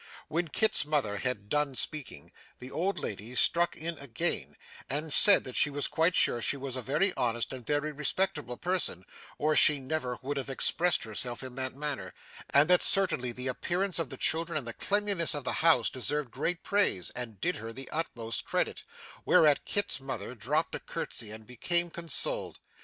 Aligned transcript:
When 0.29 0.47
Kit's 0.47 0.83
mother 0.83 1.17
had 1.17 1.47
done 1.47 1.75
speaking, 1.75 2.31
the 2.57 2.71
old 2.71 2.97
lady 2.97 3.35
struck 3.35 3.77
in 3.77 3.99
again, 3.99 4.57
and 4.89 5.13
said 5.13 5.43
that 5.43 5.55
she 5.55 5.69
was 5.69 5.85
quite 5.85 6.15
sure 6.15 6.41
she 6.41 6.57
was 6.57 6.75
a 6.75 6.81
very 6.81 7.13
honest 7.15 7.53
and 7.53 7.63
very 7.63 7.91
respectable 7.91 8.57
person 8.57 9.05
or 9.37 9.55
she 9.55 9.77
never 9.79 10.17
would 10.23 10.37
have 10.37 10.49
expressed 10.49 11.03
herself 11.03 11.43
in 11.43 11.53
that 11.53 11.75
manner, 11.75 12.15
and 12.49 12.67
that 12.67 12.81
certainly 12.81 13.31
the 13.31 13.45
appearance 13.45 13.99
of 13.99 14.09
the 14.09 14.17
children 14.17 14.57
and 14.57 14.65
the 14.67 14.73
cleanliness 14.73 15.35
of 15.35 15.43
the 15.43 15.53
house 15.61 15.87
deserved 15.87 16.31
great 16.31 16.63
praise 16.63 17.11
and 17.11 17.39
did 17.39 17.57
her 17.57 17.71
the 17.71 17.87
utmost 17.91 18.43
credit, 18.43 18.81
whereat 19.23 19.65
Kit's 19.65 19.99
mother 20.01 20.33
dropped 20.33 20.73
a 20.73 20.79
curtsey 20.79 21.29
and 21.29 21.45
became 21.45 21.91
consoled. 21.91 22.59